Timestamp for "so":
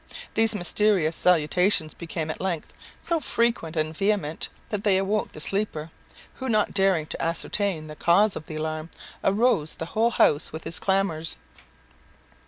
3.03-3.19